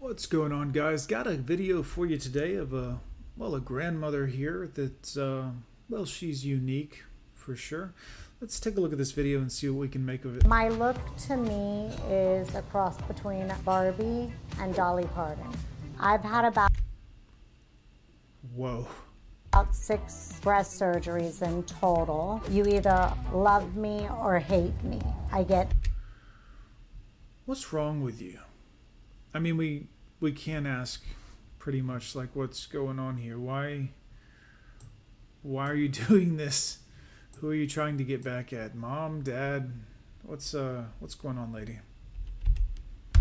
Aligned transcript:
What's 0.00 0.26
going 0.26 0.52
on, 0.52 0.70
guys? 0.70 1.08
Got 1.08 1.26
a 1.26 1.34
video 1.34 1.82
for 1.82 2.06
you 2.06 2.18
today 2.18 2.54
of 2.54 2.72
a 2.72 3.00
well, 3.36 3.56
a 3.56 3.60
grandmother 3.60 4.28
here 4.28 4.70
that's 4.72 5.16
uh, 5.16 5.50
well, 5.90 6.04
she's 6.06 6.46
unique 6.46 7.02
for 7.34 7.56
sure. 7.56 7.94
Let's 8.40 8.60
take 8.60 8.76
a 8.76 8.80
look 8.80 8.92
at 8.92 8.98
this 8.98 9.10
video 9.10 9.40
and 9.40 9.50
see 9.50 9.68
what 9.68 9.80
we 9.80 9.88
can 9.88 10.06
make 10.06 10.24
of 10.24 10.36
it. 10.36 10.46
My 10.46 10.68
look 10.68 10.96
to 11.26 11.36
me 11.36 11.90
is 12.08 12.54
a 12.54 12.62
cross 12.62 12.96
between 13.08 13.52
Barbie 13.64 14.32
and 14.60 14.72
Dolly 14.72 15.06
Parton. 15.16 15.52
I've 15.98 16.22
had 16.22 16.44
about 16.44 16.70
Whoa. 18.54 18.86
about 19.52 19.74
six 19.74 20.38
breast 20.42 20.80
surgeries 20.80 21.42
in 21.42 21.64
total. 21.64 22.40
You 22.48 22.64
either 22.66 23.12
love 23.32 23.74
me 23.74 24.08
or 24.20 24.38
hate 24.38 24.80
me. 24.84 25.02
I 25.32 25.42
get 25.42 25.72
What's 27.46 27.72
wrong 27.72 28.00
with 28.00 28.22
you? 28.22 28.38
I 29.38 29.40
mean, 29.40 29.56
we 29.56 29.86
we 30.18 30.32
can 30.32 30.66
ask 30.66 31.00
pretty 31.60 31.80
much 31.80 32.16
like 32.16 32.30
what's 32.34 32.66
going 32.66 32.98
on 32.98 33.18
here. 33.18 33.38
Why 33.38 33.90
why 35.42 35.70
are 35.70 35.76
you 35.76 35.88
doing 36.08 36.36
this? 36.36 36.78
Who 37.36 37.50
are 37.50 37.54
you 37.54 37.68
trying 37.68 37.98
to 37.98 38.04
get 38.04 38.24
back 38.24 38.52
at? 38.52 38.74
Mom, 38.74 39.22
dad? 39.22 39.70
What's 40.24 40.56
uh 40.56 40.86
what's 40.98 41.14
going 41.14 41.38
on, 41.38 41.52
lady? 41.52 41.78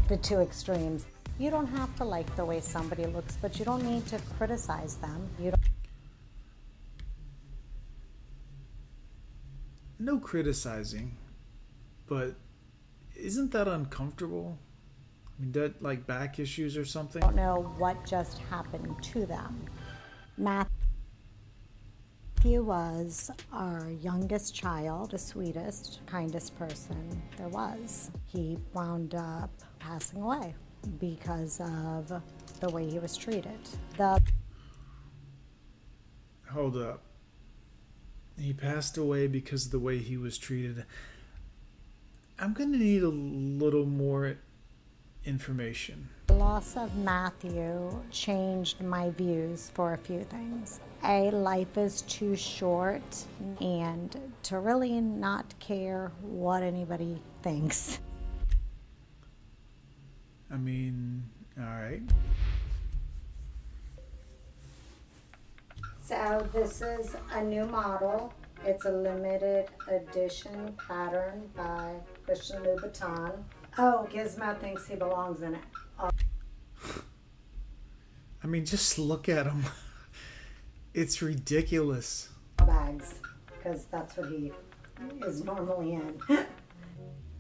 the 0.08 0.18
two 0.18 0.40
extremes. 0.40 1.06
You 1.38 1.52
don't 1.52 1.68
have 1.68 1.95
to 1.98 2.04
like 2.04 2.36
the 2.36 2.45
way 2.45 2.62
somebody 2.62 3.06
looks, 3.06 3.38
but 3.40 3.59
you 3.59 3.66
don't 3.66 3.84
need 3.84 4.08
to 4.08 4.20
criticize 4.40 4.95
them. 4.95 5.30
You 5.38 5.52
don't 5.52 5.62
No 10.00 10.18
criticizing, 10.18 11.16
but 12.08 12.34
isn't 13.16 13.52
that 13.52 13.68
uncomfortable? 13.68 14.58
Mean, 15.40 15.52
that 15.52 15.82
like 15.82 16.05
back 16.08 16.40
issues 16.40 16.77
or 16.77 16.86
something? 16.86 17.23
I 17.23 17.27
don't 17.27 17.36
know 17.36 17.73
what 17.78 18.04
just 18.05 18.40
happened 18.50 18.95
to 19.04 19.26
them. 19.26 19.66
Matthew 20.38 20.72
He 22.44 22.59
was 22.59 23.31
our 23.52 23.89
youngest 24.02 24.53
child, 24.53 25.12
the 25.12 25.17
sweetest, 25.17 26.00
kindest 26.06 26.58
person 26.58 27.22
there 27.36 27.50
was. 27.50 28.12
He 28.25 28.58
wound 28.73 29.16
up 29.16 29.50
passing 29.80 30.22
away 30.22 30.53
because 31.00 31.59
of 31.59 32.22
the 32.59 32.69
way 32.69 32.90
he 32.90 33.00
was 33.00 33.17
treated. 33.17 33.59
The 33.97 34.22
Hold 36.52 36.78
up. 36.78 37.02
He 38.40 38.53
passed 38.53 38.97
away 38.97 39.28
because 39.28 39.66
of 39.66 39.72
the 39.72 39.80
way 39.80 39.97
he 39.97 40.16
was 40.16 40.38
treated. 40.38 40.86
I'm 42.40 42.53
going 42.53 42.72
to 42.72 42.78
need 42.78 43.02
a 43.02 43.09
little 43.09 43.86
more 43.86 44.38
information. 45.28 46.09
The 46.28 46.33
loss 46.33 46.75
of 46.75 46.95
Matthew 46.95 48.03
changed 48.11 48.81
my 48.81 49.11
views 49.11 49.72
for 49.73 49.94
a 49.94 49.97
few 49.97 50.23
things. 50.23 50.80
A, 51.03 51.30
life 51.31 51.78
is 51.78 52.02
too 52.03 52.36
short, 52.36 53.25
and 53.61 54.16
to 54.44 54.59
really 54.59 55.00
not 55.00 55.53
care 55.59 56.11
what 56.22 56.64
anybody 56.64 57.22
thinks. 57.44 58.00
I 60.50 60.58
mean, 60.58 61.23
all 61.59 61.66
right. 61.66 62.02
So 66.02 66.47
this 66.53 66.81
is 66.81 67.16
a 67.34 67.44
new 67.44 67.66
model. 67.66 68.34
It's 68.64 68.86
a 68.86 68.91
limited 68.91 69.67
edition 69.89 70.73
pattern 70.88 71.50
by 71.56 71.95
Christian 72.25 72.64
Louboutin. 72.64 73.44
Oh, 73.80 74.08
Gizmo 74.11 74.59
thinks 74.59 74.88
he 74.88 74.95
belongs 74.95 75.42
in 75.42 75.53
it. 75.53 75.61
I 78.44 78.47
mean, 78.47 78.66
just 78.66 78.97
look 78.97 79.30
at 79.30 79.45
him. 79.45 79.64
It's 80.94 81.22
ridiculous. 81.22 82.30
bags 82.58 83.14
because 83.45 83.85
that's 83.85 84.18
what 84.18 84.29
he 84.31 84.52
is 85.24 85.44
normally 85.44 85.94
in. 85.94 86.19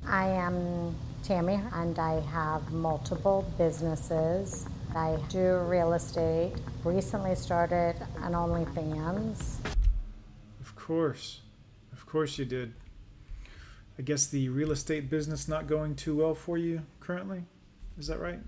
I 0.05 0.27
am 0.27 0.95
Tammy 1.23 1.59
and 1.73 1.97
I 1.97 2.19
have 2.19 2.71
multiple 2.71 3.51
businesses. 3.57 4.67
I 4.95 5.17
do 5.29 5.57
real 5.61 5.93
estate. 5.93 6.53
Recently 6.83 7.33
started 7.33 7.95
an 8.21 8.33
OnlyFans. 8.33 9.55
Of 10.61 10.75
course. 10.75 11.41
Of 11.91 12.05
course 12.05 12.37
you 12.37 12.45
did. 12.45 12.75
I 13.99 14.03
guess 14.03 14.27
the 14.27 14.49
real 14.49 14.71
estate 14.71 15.09
business 15.09 15.47
not 15.47 15.65
going 15.67 15.95
too 15.95 16.17
well 16.17 16.35
for 16.35 16.57
you 16.57 16.83
currently? 16.99 17.43
Is 17.97 18.05
that 18.07 18.19
right, 18.19 18.39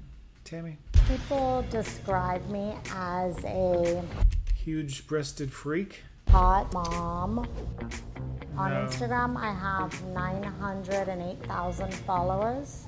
Tammy? 0.44 0.78
People 1.08 1.66
describe 1.72 2.48
me 2.50 2.76
as 2.94 3.44
a 3.46 4.04
Huge 4.56 5.08
breasted 5.08 5.52
freak? 5.52 6.04
hot 6.28 6.72
mom. 6.74 7.40
On 8.56 8.72
Instagram, 8.72 9.36
I 9.36 9.52
have 9.52 10.06
908,000 10.14 11.94
followers. 11.94 12.86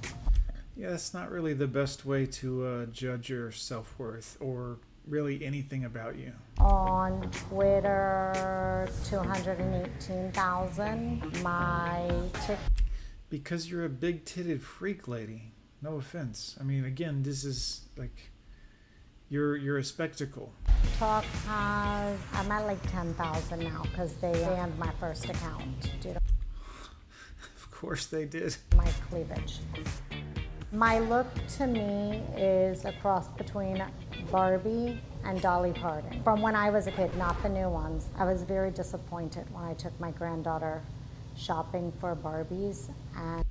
Yeah, 0.77 0.91
that's 0.91 1.13
not 1.15 1.31
really 1.31 1.53
the 1.53 1.65
best 1.67 2.05
way 2.05 2.25
to 2.27 2.65
uh, 2.65 2.85
judge 2.87 3.29
your 3.29 3.51
self 3.51 3.95
worth 3.97 4.37
or 4.39 4.77
really 5.11 5.45
anything 5.45 5.85
about 5.85 6.17
you. 6.17 6.31
On 6.59 7.21
Twitter, 7.31 8.89
218,000. 9.05 11.41
My 11.43 12.09
TikTok. 12.45 12.57
Because 13.29 13.69
you're 13.69 13.85
a 13.85 13.89
big 13.89 14.25
titted 14.25 14.61
freak 14.61 15.07
lady. 15.07 15.51
No 15.81 15.97
offense. 15.97 16.55
I 16.59 16.63
mean, 16.63 16.85
again, 16.85 17.21
this 17.23 17.43
is 17.43 17.81
like. 17.97 18.29
You're, 19.29 19.55
you're 19.55 19.77
a 19.77 19.83
spectacle. 19.83 20.51
TikTok 20.83 21.23
has, 21.47 22.19
I'm 22.33 22.51
at 22.51 22.65
like 22.65 22.81
10,000 22.91 23.59
now 23.59 23.83
because 23.83 24.13
they 24.15 24.33
banned 24.33 24.77
my 24.77 24.91
first 24.99 25.23
account 25.29 25.89
due 26.01 26.13
to 26.13 26.19
Of 27.55 27.71
course 27.71 28.07
they 28.07 28.25
did. 28.25 28.57
my 28.75 28.89
cleavage. 29.09 29.59
My 30.73 30.99
look 30.99 31.27
to 31.57 31.67
me 31.67 32.21
is 32.37 32.85
a 32.85 32.93
cross 32.93 33.27
between 33.27 33.83
Barbie 34.31 35.01
and 35.25 35.41
Dolly 35.41 35.73
Parton. 35.73 36.23
From 36.23 36.41
when 36.41 36.55
I 36.55 36.69
was 36.69 36.87
a 36.87 36.91
kid, 36.91 37.13
not 37.17 37.41
the 37.43 37.49
new 37.49 37.67
ones. 37.67 38.07
I 38.17 38.23
was 38.23 38.43
very 38.43 38.71
disappointed 38.71 39.53
when 39.53 39.65
I 39.65 39.73
took 39.73 39.99
my 39.99 40.11
granddaughter 40.11 40.81
shopping 41.35 41.91
for 41.99 42.15
Barbies 42.15 42.89
and 43.17 43.43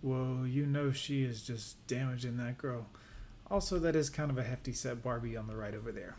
Whoa, 0.00 0.44
you 0.44 0.64
know 0.64 0.90
she 0.90 1.22
is 1.22 1.42
just 1.42 1.86
damaging 1.86 2.38
that 2.38 2.56
girl. 2.56 2.86
Also, 3.50 3.78
that 3.80 3.94
is 3.94 4.08
kind 4.08 4.30
of 4.30 4.38
a 4.38 4.42
hefty 4.42 4.72
set 4.72 5.02
Barbie 5.02 5.36
on 5.36 5.48
the 5.48 5.56
right 5.56 5.74
over 5.74 5.92
there. 5.92 6.16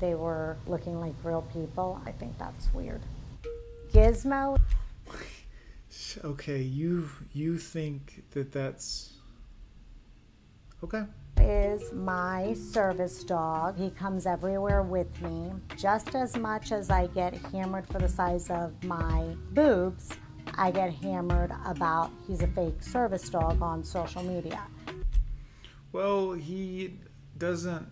they 0.00 0.14
were 0.14 0.56
looking 0.66 0.98
like 0.98 1.14
real 1.22 1.42
people. 1.52 2.00
I 2.04 2.10
think 2.10 2.36
that's 2.36 2.72
weird. 2.74 3.02
Gizmo 3.92 4.58
Okay, 6.24 6.62
you 6.62 7.10
you 7.32 7.58
think 7.58 8.24
that 8.32 8.50
that's 8.52 9.17
okay? 10.82 11.04
is 11.40 11.92
my 11.92 12.52
service 12.54 13.24
dog. 13.24 13.78
He 13.78 13.90
comes 13.90 14.26
everywhere 14.26 14.82
with 14.82 15.20
me. 15.22 15.52
Just 15.76 16.14
as 16.14 16.36
much 16.36 16.72
as 16.72 16.90
I 16.90 17.06
get 17.08 17.34
hammered 17.52 17.86
for 17.86 17.98
the 17.98 18.08
size 18.08 18.50
of 18.50 18.72
my 18.84 19.36
boobs, 19.52 20.10
I 20.56 20.70
get 20.70 20.92
hammered 20.92 21.52
about 21.64 22.10
he's 22.26 22.42
a 22.42 22.48
fake 22.48 22.82
service 22.82 23.28
dog 23.28 23.62
on 23.62 23.84
social 23.84 24.22
media. 24.22 24.62
Well, 25.92 26.32
he 26.32 26.98
doesn't. 27.36 27.86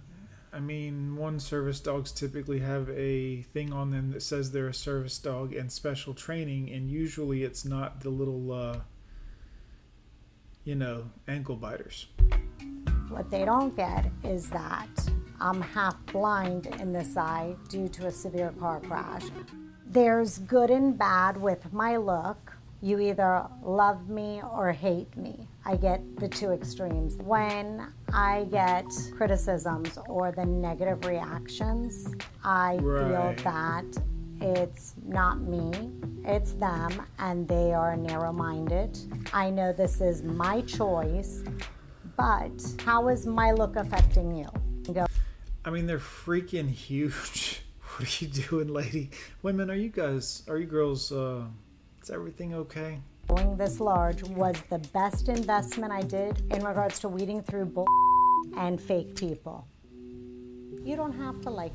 I 0.52 0.60
mean, 0.60 1.16
one 1.16 1.38
service 1.38 1.80
dogs 1.80 2.12
typically 2.12 2.60
have 2.60 2.88
a 2.90 3.42
thing 3.42 3.72
on 3.72 3.90
them 3.90 4.10
that 4.12 4.22
says 4.22 4.52
they're 4.52 4.68
a 4.68 4.74
service 4.74 5.18
dog 5.18 5.54
and 5.54 5.70
special 5.70 6.14
training, 6.14 6.70
and 6.70 6.90
usually 6.90 7.42
it's 7.42 7.64
not 7.64 8.00
the 8.00 8.10
little, 8.10 8.52
uh, 8.52 8.80
you 10.64 10.74
know, 10.74 11.10
ankle 11.28 11.56
biters. 11.56 12.06
What 13.16 13.30
they 13.30 13.46
don't 13.46 13.74
get 13.74 14.04
is 14.24 14.50
that 14.50 14.90
I'm 15.40 15.62
half 15.62 15.96
blind 16.12 16.66
in 16.66 16.92
this 16.92 17.16
eye 17.16 17.56
due 17.66 17.88
to 17.88 18.08
a 18.08 18.10
severe 18.10 18.52
car 18.60 18.78
crash. 18.80 19.22
There's 19.86 20.40
good 20.40 20.68
and 20.68 20.98
bad 20.98 21.38
with 21.38 21.72
my 21.72 21.96
look. 21.96 22.52
You 22.82 23.00
either 23.00 23.46
love 23.62 24.10
me 24.10 24.42
or 24.42 24.70
hate 24.70 25.16
me. 25.16 25.48
I 25.64 25.76
get 25.76 26.02
the 26.18 26.28
two 26.28 26.50
extremes. 26.52 27.16
When 27.16 27.90
I 28.12 28.44
get 28.50 28.84
criticisms 29.16 29.98
or 30.10 30.30
the 30.30 30.44
negative 30.44 31.06
reactions, 31.06 32.06
I 32.44 32.76
Right. 32.82 33.38
feel 33.38 33.44
that 33.44 33.96
it's 34.42 34.94
not 35.06 35.40
me, 35.40 35.72
it's 36.26 36.52
them, 36.52 36.90
and 37.18 37.48
they 37.48 37.72
are 37.72 37.96
narrow 37.96 38.34
minded. 38.34 38.98
I 39.32 39.48
know 39.48 39.72
this 39.72 40.02
is 40.02 40.22
my 40.22 40.60
choice, 40.60 41.42
but 42.16 42.74
how 42.84 43.08
is 43.08 43.26
my 43.26 43.52
look 43.52 43.76
affecting 43.76 44.34
you? 44.34 44.48
Go, 44.92 45.06
I 45.64 45.70
mean, 45.70 45.86
they're 45.86 45.98
freaking 45.98 46.68
huge. 46.70 47.62
What 47.98 48.20
are 48.20 48.24
you 48.24 48.30
doing, 48.30 48.68
lady? 48.68 49.08
Women, 49.40 49.70
are 49.70 49.74
you 49.74 49.88
guys, 49.88 50.42
are 50.48 50.58
you 50.58 50.66
girls, 50.66 51.10
uh, 51.10 51.44
is 52.02 52.10
everything 52.10 52.52
okay? 52.52 53.00
Going 53.28 53.56
this 53.56 53.80
large 53.80 54.22
was 54.22 54.54
the 54.68 54.78
best 54.92 55.30
investment 55.30 55.92
I 55.92 56.02
did 56.02 56.42
in 56.52 56.62
regards 56.62 56.98
to 57.00 57.08
weeding 57.08 57.42
through 57.42 57.66
bull 57.66 57.86
and 58.58 58.78
fake 58.78 59.16
people. 59.16 59.66
You 60.84 60.94
don't 60.94 61.14
have 61.14 61.40
to 61.42 61.50
like 61.50 61.72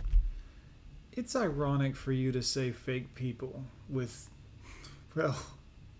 It's 1.13 1.35
ironic 1.35 1.95
for 1.95 2.11
you 2.11 2.31
to 2.33 2.43
say 2.43 2.71
fake 2.71 3.15
people 3.15 3.63
with, 3.89 4.29
well, 5.15 5.37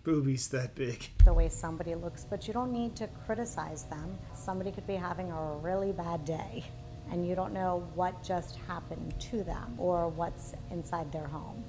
boobies 0.04 0.48
that 0.48 0.74
big. 0.74 1.08
the 1.24 1.32
way 1.32 1.48
somebody 1.48 1.94
looks, 1.94 2.24
but 2.28 2.46
you 2.46 2.52
don't 2.52 2.72
need 2.72 2.96
to 2.96 3.08
criticize 3.26 3.84
them. 3.84 4.18
Somebody 4.34 4.72
could 4.72 4.86
be 4.86 4.96
having 4.96 5.30
a 5.30 5.56
really 5.56 5.92
bad 5.92 6.24
day 6.24 6.64
and 7.10 7.26
you 7.26 7.34
don't 7.34 7.52
know 7.52 7.86
what 7.94 8.22
just 8.22 8.56
happened 8.66 9.14
to 9.20 9.42
them 9.44 9.74
or 9.78 10.08
what's 10.08 10.54
inside 10.70 11.12
their 11.12 11.26
home. 11.26 11.62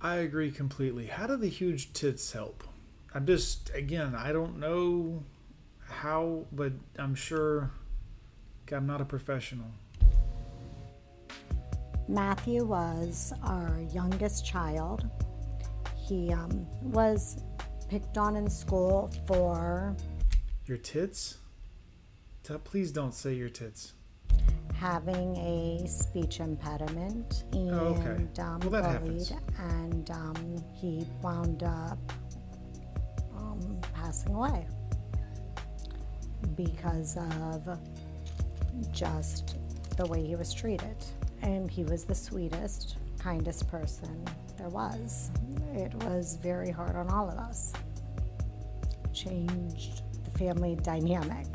I 0.00 0.16
agree 0.16 0.50
completely. 0.50 1.06
How 1.06 1.26
do 1.26 1.36
the 1.36 1.48
huge 1.48 1.92
tits 1.92 2.32
help? 2.32 2.62
I'm 3.14 3.26
just, 3.26 3.70
again, 3.74 4.14
I 4.14 4.32
don't 4.32 4.60
know 4.60 5.24
how, 5.88 6.44
but 6.52 6.72
I'm 6.98 7.14
sure 7.14 7.70
I'm 8.70 8.86
not 8.86 9.00
a 9.00 9.04
professional. 9.04 9.66
Matthew 12.06 12.64
was 12.64 13.32
our 13.42 13.80
youngest 13.92 14.46
child. 14.46 15.04
He 16.08 16.32
um, 16.32 16.66
was 16.82 17.42
picked 17.88 18.16
on 18.18 18.36
in 18.36 18.48
school 18.48 19.10
for 19.26 19.94
Your 20.66 20.78
tits? 20.78 21.38
Please 22.64 22.92
don't 22.92 23.12
say 23.12 23.34
your 23.34 23.50
tits. 23.50 23.92
having 24.74 25.36
a 25.36 25.86
speech 25.86 26.40
impediment 26.40 27.44
and 27.52 27.70
Oh, 27.72 27.88
okay. 27.98 28.42
um, 28.42 28.60
Well, 28.60 28.70
that 28.82 29.02
bullied, 29.02 29.28
happens. 29.28 29.32
and 29.58 30.10
um, 30.10 30.64
he 30.74 31.06
wound 31.20 31.62
up 31.62 31.98
um, 33.36 33.78
passing 33.92 34.34
away 34.34 34.66
because 36.56 37.18
of 37.42 37.78
just 38.92 39.56
the 39.98 40.06
way 40.06 40.24
he 40.24 40.36
was 40.36 40.54
treated. 40.54 40.96
And 41.42 41.70
he 41.70 41.84
was 41.84 42.04
the 42.04 42.14
sweetest, 42.14 42.96
kindest 43.18 43.68
person 43.68 44.24
there 44.58 44.68
was. 44.68 45.30
It 45.74 45.94
was 46.04 46.38
very 46.42 46.70
hard 46.70 46.96
on 46.96 47.08
all 47.08 47.28
of 47.28 47.38
us. 47.38 47.72
Changed 49.14 50.02
the 50.24 50.38
family 50.38 50.76
dynamic. 50.82 51.46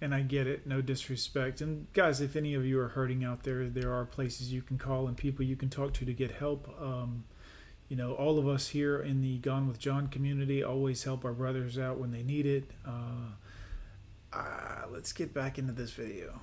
And 0.00 0.14
I 0.14 0.22
get 0.22 0.46
it, 0.46 0.66
no 0.66 0.80
disrespect. 0.80 1.60
And 1.60 1.92
guys, 1.92 2.20
if 2.20 2.34
any 2.34 2.54
of 2.54 2.64
you 2.64 2.80
are 2.80 2.88
hurting 2.88 3.24
out 3.24 3.42
there, 3.42 3.68
there 3.68 3.92
are 3.92 4.06
places 4.06 4.52
you 4.52 4.62
can 4.62 4.78
call 4.78 5.08
and 5.08 5.16
people 5.16 5.44
you 5.44 5.56
can 5.56 5.68
talk 5.68 5.92
to 5.94 6.04
to 6.06 6.12
get 6.14 6.30
help. 6.30 6.68
Um, 6.80 7.24
you 7.88 7.96
know, 7.96 8.14
all 8.14 8.38
of 8.38 8.48
us 8.48 8.68
here 8.68 9.00
in 9.00 9.20
the 9.20 9.38
Gone 9.38 9.66
with 9.66 9.78
John 9.78 10.06
community 10.06 10.62
always 10.62 11.02
help 11.02 11.24
our 11.24 11.32
brothers 11.32 11.78
out 11.78 11.98
when 11.98 12.12
they 12.12 12.22
need 12.22 12.46
it. 12.46 12.70
Uh, 12.86 13.34
uh, 14.32 14.86
let's 14.90 15.12
get 15.12 15.34
back 15.34 15.58
into 15.58 15.72
this 15.72 15.90
video. 15.90 16.40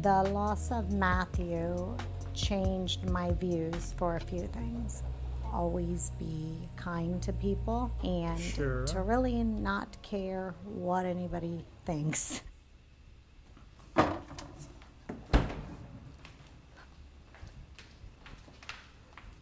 The 0.00 0.24
loss 0.24 0.72
of 0.72 0.92
Matthew 0.92 1.96
changed 2.40 3.08
my 3.10 3.32
views 3.32 3.94
for 3.96 4.16
a 4.16 4.20
few 4.20 4.46
things. 4.48 5.02
Always 5.52 6.10
be 6.18 6.68
kind 6.76 7.20
to 7.22 7.32
people 7.32 7.90
and 8.04 8.38
Sure. 8.38 8.84
to 8.86 9.02
really 9.02 9.42
not 9.42 10.00
care 10.02 10.54
what 10.64 11.04
anybody 11.06 11.64
thinks. 11.84 12.42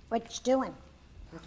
What 0.08 0.24
you 0.34 0.42
doing? 0.42 0.74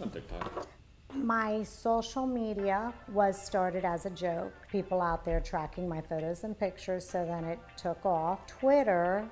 on 0.00 0.10
TikTok. 0.10 0.66
My 1.14 1.62
social 1.64 2.26
media 2.26 2.92
was 3.12 3.40
started 3.40 3.84
as 3.84 4.06
a 4.06 4.10
joke. 4.10 4.52
People 4.70 5.02
out 5.02 5.24
there 5.24 5.40
tracking 5.40 5.88
my 5.88 6.00
photos 6.00 6.44
and 6.44 6.58
pictures, 6.58 7.06
so 7.06 7.26
then 7.26 7.44
it 7.44 7.58
took 7.76 8.06
off. 8.06 8.46
Twitter, 8.46 9.28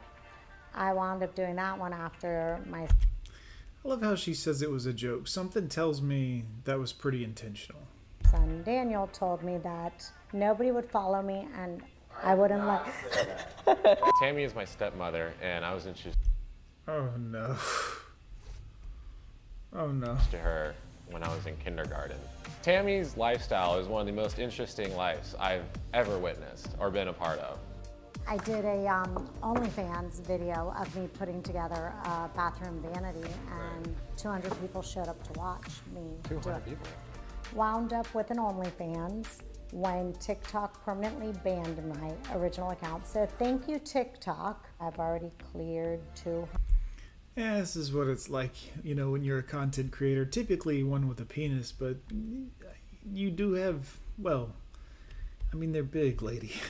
I 0.75 0.93
wound 0.93 1.23
up 1.23 1.35
doing 1.35 1.57
that 1.57 1.79
one 1.79 1.93
after 1.93 2.61
my 2.67 2.87
I 3.85 3.89
love 3.89 4.03
how 4.03 4.15
she 4.15 4.35
says 4.35 4.61
it 4.61 4.71
was 4.71 4.85
a 4.85 4.93
joke. 4.93 5.27
Something 5.27 5.69
tells 5.69 6.03
me 6.03 6.45
that 6.65 6.79
was 6.79 6.93
pretty 6.93 7.25
intentional. 7.25 7.81
son 8.31 8.63
Daniel 8.65 9.09
told 9.13 9.43
me 9.43 9.57
that 9.59 10.05
nobody 10.35 10.71
would 10.71 10.91
follow 10.91 11.23
me 11.23 11.49
and 11.57 11.83
I 12.23 12.35
wouldn't 12.35 12.67
let. 12.67 13.99
Tammy 14.21 14.43
is 14.43 14.55
my 14.55 14.65
stepmother, 14.65 15.33
and 15.41 15.65
I 15.65 15.73
was 15.73 15.87
introduced 15.87 16.19
Oh 16.89 17.09
no. 17.19 17.57
Oh 19.73 19.87
no. 19.87 20.19
to 20.33 20.37
her 20.37 20.75
when 21.13 21.23
I 21.23 21.29
was 21.33 21.47
in 21.47 21.57
kindergarten. 21.59 22.19
Tammy's 22.61 23.17
lifestyle 23.17 23.79
is 23.79 23.87
one 23.87 24.01
of 24.01 24.07
the 24.09 24.13
most 24.13 24.41
interesting 24.41 24.97
lives 24.97 25.37
I've 25.39 25.63
ever 25.95 26.19
witnessed 26.19 26.75
or 26.81 26.91
been 26.91 27.07
a 27.07 27.13
part 27.13 27.39
of. 27.39 27.59
I 28.27 28.37
did 28.39 28.65
a 28.65 28.87
um, 28.87 29.29
OnlyFans 29.43 30.25
video 30.27 30.73
of 30.79 30.95
me 30.97 31.09
putting 31.19 31.43
together 31.43 31.93
a 32.05 32.29
bathroom 32.35 32.81
vanity, 32.93 33.29
and 33.51 33.95
200 34.17 34.61
people 34.61 34.83
showed 34.83 35.09
up 35.09 35.23
to 35.33 35.39
watch 35.39 35.69
me 35.95 36.03
do 36.29 36.41
200 36.41 36.57
it. 36.59 36.65
people. 36.65 36.87
wound 37.55 37.93
up 37.93 38.13
with 38.15 38.31
an 38.31 38.37
OnlyFans 38.39 39.27
when 39.73 40.13
TikTok 40.15 40.85
permanently 40.85 41.33
banned 41.45 41.79
my 42.01 42.13
original 42.37 42.71
account. 42.71 43.07
So 43.07 43.27
thank 43.39 43.69
you, 43.69 43.79
TikTok. 43.79 44.69
I've 44.81 44.99
already 44.99 45.31
cleared 45.53 46.01
two. 46.15 46.47
Yeah, 47.37 47.59
this 47.61 47.77
is 47.77 47.93
what 47.93 48.09
it's 48.09 48.29
like, 48.29 48.55
you 48.85 48.95
know, 48.95 49.11
when 49.11 49.23
you're 49.23 49.39
a 49.39 49.43
content 49.43 49.93
creator. 49.93 50.25
Typically 50.25 50.83
one 50.83 51.09
with 51.09 51.21
a 51.21 51.25
penis, 51.25 51.73
but 51.73 51.97
you 53.13 53.31
do 53.31 53.53
have, 53.55 53.99
well, 54.19 54.53
I 55.53 55.57
mean, 55.57 55.73
they're 55.73 55.83
big, 55.83 56.23
lady. 56.23 56.53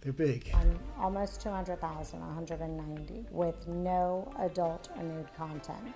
they're 0.00 0.12
big. 0.12 0.50
um, 0.54 0.78
almost 0.98 1.40
200,000, 1.40 2.20
190, 2.20 3.26
with 3.30 3.66
no 3.66 4.32
adult 4.38 4.88
or 4.96 5.02
nude 5.02 5.32
content. 5.36 5.94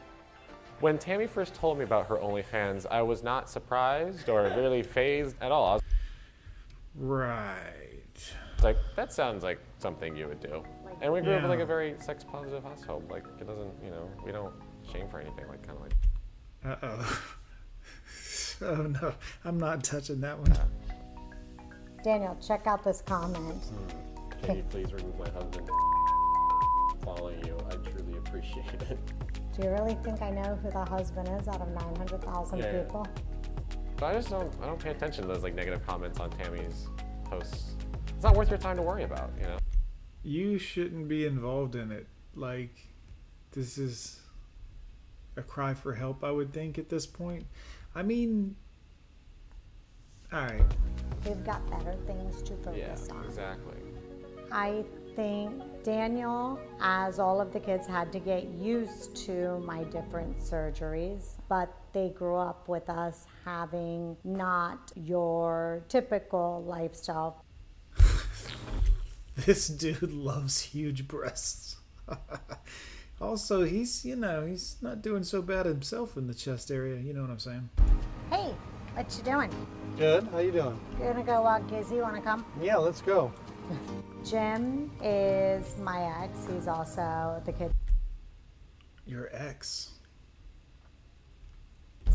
When 0.81 0.99
Tammy 0.99 1.27
first 1.29 1.55
told 1.55 1.79
me 1.79 1.85
about 1.85 2.07
her 2.09 2.17
OnlyFans, 2.17 2.87
I 2.91 3.03
was 3.03 3.23
not 3.23 3.49
surprised 3.49 4.29
or 4.29 4.43
really 4.57 4.83
phased 4.83 5.37
at 5.41 5.53
all. 5.53 5.67
I 5.67 5.73
was 5.75 5.83
Right. 6.97 8.33
like, 8.63 8.77
that 8.97 9.13
sounds 9.13 9.43
like 9.45 9.61
something 9.79 10.17
you 10.17 10.27
would 10.29 10.41
do. 10.41 10.63
And 11.01 11.13
we 11.13 11.21
grew 11.21 11.35
up 11.35 11.43
in 11.43 11.49
like 11.49 11.61
a 11.61 11.67
very 11.67 11.95
sex 12.01 12.25
positive 12.25 12.63
household. 12.63 13.11
Like, 13.11 13.25
it 13.41 13.47
doesn't, 13.47 13.73
you 13.85 13.91
know, 13.91 14.09
we 14.25 14.33
don't 14.33 14.53
shame 14.93 15.09
for 15.09 15.21
anything. 15.21 15.47
Like, 15.49 15.63
kind 15.67 15.79
of 15.79 15.83
like. 15.85 15.95
Uh 16.65 16.77
oh. 16.83 17.23
oh 18.63 18.83
no, 18.83 19.15
I'm 19.45 19.59
not 19.59 19.83
touching 19.85 20.21
that 20.21 20.39
one. 20.39 20.53
Daniel, 22.03 22.37
check 22.45 22.67
out 22.67 22.83
this 22.83 23.03
comment. 23.03 23.63
Hmm. 23.65 24.45
Can 24.47 24.57
you 24.57 24.63
please 24.65 24.93
remove 24.93 25.19
my 25.19 25.29
husband 25.31 25.69
following 27.05 27.45
you? 27.47 27.57
I 27.71 27.75
truly 27.91 28.19
appreciate 28.19 28.83
it. 28.91 28.99
Do 29.57 29.63
you 29.65 29.71
really 29.71 29.95
think 30.03 30.21
I 30.23 30.31
know 30.31 30.59
who 30.63 30.71
the 30.71 30.85
husband 30.85 31.29
is 31.41 31.47
out 31.47 31.61
of 31.61 31.69
900,000 31.69 32.59
Yeah, 32.59 32.65
yeah. 32.65 32.83
people? 32.83 33.07
But 33.97 34.07
I 34.07 34.15
just 34.15 34.31
don't 34.31 34.53
I 34.61 34.67
don't 34.67 34.81
pay 34.81 34.91
attention 34.91 35.23
to 35.23 35.29
those 35.29 35.43
like 35.43 35.55
negative 35.55 35.87
comments 35.87 36.19
on 36.19 36.31
Tammy's 36.31 36.89
posts. 37.25 37.75
It's 38.09 38.25
not 38.25 38.35
worth 38.37 38.51
your 38.51 38.59
time 38.59 38.77
to 38.77 38.83
worry 38.83 39.05
about, 39.05 39.31
you 39.39 39.45
know. 39.47 39.59
You 40.25 40.59
shouldn't 40.59 41.09
be 41.09 41.27
involved 41.27 41.75
in 41.77 41.93
it. 41.93 42.07
Like, 42.35 42.75
this 43.53 43.79
is 43.79 44.21
a 45.37 45.43
cry 45.43 45.75
for 45.75 45.93
help, 45.95 46.25
I 46.25 46.31
would 46.31 46.53
think, 46.53 46.79
at 46.79 46.89
this 46.89 47.07
point. 47.07 47.45
I 47.95 48.03
mean, 48.03 48.57
alright. 50.33 50.63
We've 51.25 51.45
got 51.45 51.69
better 51.71 51.95
things 52.07 52.43
to 52.43 52.55
Yeah, 52.75 52.95
focus 52.95 53.09
on. 53.11 53.25
exactly. 53.25 53.77
I 54.51 54.85
think 55.17 55.63
Daniel, 55.85 56.59
as 56.81 57.19
all 57.19 57.41
of 57.41 57.53
the 57.53 57.61
kids, 57.61 57.87
had 57.87 58.11
to 58.13 58.19
get 58.19 58.49
used 58.49 59.15
to 59.27 59.59
my 59.61 59.85
different 59.85 60.37
surgeries, 60.39 61.35
but 61.49 61.73
they 61.93 62.11
grew 62.11 62.37
up 62.37 62.69
with 62.69 62.89
us 62.91 63.27
having 63.45 64.17
not 64.25 64.91
your 64.97 65.83
typical 65.89 66.65
lifestyle. 66.67 67.45
This 69.35 69.67
dude 69.69 70.13
loves 70.13 70.61
huge 70.61 71.09
breasts. 71.09 71.77
also, 73.21 73.65
he's, 73.65 74.05
you 74.05 74.15
know, 74.15 74.45
he's 74.45 74.77
not 74.83 75.01
doing 75.01 75.23
so 75.25 75.41
bad 75.41 75.65
himself 75.65 76.19
in 76.19 76.27
the 76.27 76.35
chest 76.35 76.71
area. 76.71 77.01
You 77.01 77.15
know 77.15 77.23
what 77.23 77.31
I'm 77.31 77.39
saying? 77.39 77.71
Hey, 78.31 78.55
what 78.95 79.15
you 79.17 79.25
doing? 79.25 79.51
Good. 79.97 80.29
How 80.33 80.39
you 80.39 80.53
doing? 80.53 80.79
Gonna 80.99 81.23
go 81.23 81.43
walk 81.43 81.63
Gizzy? 81.69 82.01
Wanna 82.01 82.21
come? 82.21 82.45
Yeah, 82.61 82.77
let's 82.77 83.01
go. 83.01 83.33
Jim 84.25 84.91
is 85.03 85.77
my 85.79 86.23
ex. 86.23 86.47
He's 86.53 86.69
also 86.69 87.43
the 87.45 87.53
kid. 87.53 87.73
Your 89.07 89.29
ex. 89.33 89.91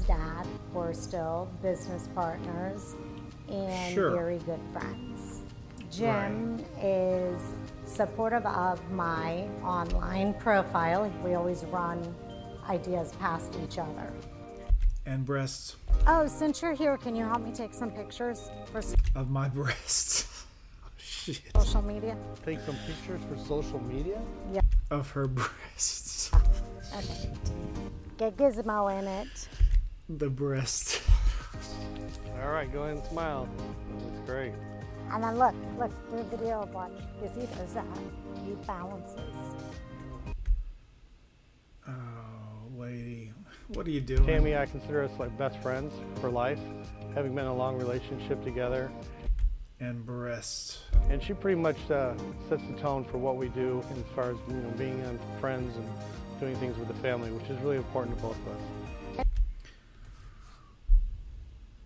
dad. 0.08 0.48
We're 0.74 0.94
still 0.94 1.50
business 1.62 2.08
partners 2.16 2.96
and 3.50 3.94
Sure. 3.94 4.12
very 4.12 4.38
good 4.40 4.62
friends. 4.72 5.42
Jim 5.92 6.64
is 6.82 7.42
supportive 7.84 8.46
of 8.46 8.80
my 8.92 9.50
online 9.64 10.34
profile. 10.36 11.12
We 11.26 11.34
always 11.34 11.66
run 11.66 12.16
ideas 12.70 13.12
past 13.20 13.54
each 13.62 13.78
other. 13.80 14.14
And 15.06 15.26
breasts 15.26 15.76
Oh, 16.10 16.26
since 16.26 16.62
you're 16.62 16.74
here, 16.74 16.96
can 16.96 17.18
you 17.18 17.26
help 17.26 17.42
me 17.42 17.52
take 17.52 17.74
some 17.74 17.92
pictures 17.92 18.50
for 18.72 18.82
of 19.14 19.30
my 19.30 19.50
breasts. 19.60 20.46
Oh, 20.86 20.90
shit. 20.98 21.42
social 21.58 21.82
media? 21.82 22.16
Take 22.46 22.62
some 22.62 22.78
pictures 22.88 23.20
for 23.30 23.38
social 23.46 23.84
media? 23.84 24.22
Yeah. 24.54 24.62
Of 24.90 25.12
her 25.12 25.28
breasts. 25.28 26.32
Okay. 26.96 27.30
Get 28.18 28.38
Gizmo 28.38 28.98
in 28.98 29.06
it. 29.06 29.50
The 30.08 30.30
breast. 30.30 31.02
All 32.42 32.52
right, 32.52 32.72
go 32.72 32.84
ahead 32.84 33.00
and 33.00 33.06
smile. 33.08 33.50
That's 34.00 34.30
great. 34.30 34.54
And 35.12 35.22
then 35.22 35.38
look, 35.38 35.56
look, 35.78 35.92
do 36.10 36.18
a 36.20 36.24
video 36.24 36.62
of 36.62 36.74
what 36.74 36.90
you 37.22 37.28
see 37.36 37.48
there's 37.58 37.74
that. 37.74 37.86
He 38.46 38.54
balances. 38.66 39.20
Oh, 41.86 41.92
lady. 42.78 43.34
What 43.70 43.86
are 43.86 43.90
you 43.90 44.00
doing? 44.00 44.26
Tammy, 44.26 44.56
I 44.56 44.66
consider 44.66 45.04
us 45.04 45.12
like 45.20 45.38
best 45.38 45.58
friends 45.60 45.94
for 46.22 46.30
life, 46.30 46.60
having 47.14 47.36
been 47.36 47.44
in 47.44 47.52
a 47.52 47.56
long 47.56 47.78
relationship 47.78 48.42
together. 48.44 48.90
And 49.82 50.06
breasts. 50.06 50.80
And 51.10 51.22
she 51.22 51.34
pretty 51.34 51.60
much 51.60 51.78
uh, 51.92 52.14
sets 52.48 52.64
the 52.64 52.78
tone 52.80 53.04
for 53.04 53.18
what 53.18 53.36
we 53.36 53.50
do 53.50 53.84
as 53.92 54.04
far 54.16 54.32
as 54.32 54.38
you 54.48 54.54
know 54.56 54.70
being 54.78 55.02
uh, 55.02 55.18
friends 55.42 55.76
and 55.76 55.88
doing 56.40 56.56
things 56.56 56.78
with 56.78 56.88
the 56.88 56.94
family, 56.96 57.30
which 57.30 57.44
is 57.50 57.60
really 57.60 57.76
important 57.76 58.16
to 58.16 58.24
both 58.24 58.38
of 58.38 59.20
us. 59.20 59.26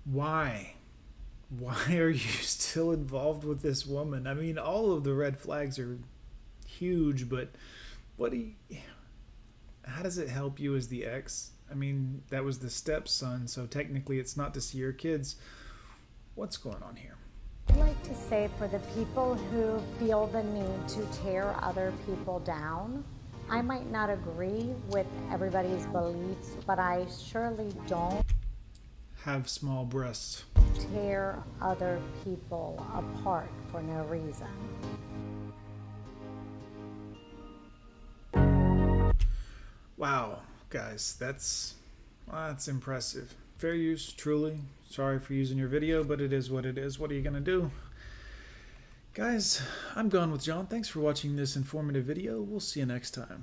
Why? 0.05 0.75
Why 1.57 1.83
are 1.97 2.09
you 2.09 2.19
still 2.19 2.91
involved 2.91 3.43
with 3.43 3.63
this 3.63 3.87
woman? 3.87 4.27
I 4.27 4.35
mean, 4.35 4.59
all 4.59 4.93
of 4.93 5.03
the 5.03 5.15
red 5.15 5.37
flags 5.37 5.79
are 5.79 5.97
huge, 6.67 7.27
but 7.27 7.49
what 8.17 8.31
do 8.31 8.37
you, 8.37 8.77
how 9.83 10.03
does 10.03 10.19
it 10.19 10.29
help 10.29 10.59
you 10.59 10.75
as 10.75 10.87
the 10.87 11.05
ex? 11.05 11.51
I 11.71 11.75
mean, 11.75 12.21
that 12.29 12.43
was 12.43 12.59
the 12.59 12.69
stepson, 12.69 13.47
so 13.47 13.65
technically 13.65 14.19
it's 14.19 14.35
not 14.35 14.53
to 14.55 14.61
see 14.61 14.77
your 14.79 14.91
kids. 14.91 15.37
What's 16.35 16.57
going 16.57 16.83
on 16.83 16.97
here? 16.97 17.15
I'd 17.69 17.77
like 17.77 18.03
to 18.03 18.15
say 18.15 18.49
for 18.57 18.67
the 18.67 18.79
people 18.95 19.35
who 19.35 19.79
feel 19.97 20.27
the 20.27 20.43
need 20.43 20.87
to 20.89 21.05
tear 21.23 21.55
other 21.61 21.93
people 22.05 22.39
down, 22.39 23.03
I 23.49 23.61
might 23.61 23.89
not 23.89 24.09
agree 24.09 24.69
with 24.89 25.07
everybody's 25.31 25.85
beliefs, 25.87 26.57
but 26.65 26.79
I 26.79 27.05
surely 27.23 27.73
don't 27.87 28.25
Have 29.23 29.47
small 29.47 29.85
breasts. 29.85 30.45
tear 30.93 31.41
other 31.61 32.01
people 32.23 32.85
apart 32.93 33.49
for 33.71 33.81
no 33.81 34.03
reason. 34.05 34.47
Wow, 39.97 40.39
guys, 40.71 41.15
that's 41.19 41.75
well, 42.27 42.47
that's 42.47 42.67
impressive. 42.67 43.35
Fair 43.57 43.75
use, 43.75 44.11
truly. 44.13 44.57
Sorry 44.89 45.19
for 45.19 45.33
using 45.33 45.57
your 45.57 45.67
video, 45.67 46.03
but 46.03 46.19
it 46.19 46.33
is 46.33 46.49
what 46.49 46.65
it 46.65 46.77
is. 46.77 46.97
What 46.97 47.11
are 47.11 47.13
you 47.13 47.21
gonna 47.21 47.39
do? 47.39 47.69
Guys, 49.13 49.61
I'm 49.95 50.09
gone 50.09 50.31
with 50.31 50.43
John. 50.43 50.67
Thanks 50.67 50.87
for 50.87 51.01
watching 51.01 51.35
this 51.35 51.55
informative 51.55 52.05
video. 52.05 52.41
We'll 52.41 52.61
see 52.61 52.79
you 52.79 52.85
next 52.85 53.11
time. 53.11 53.39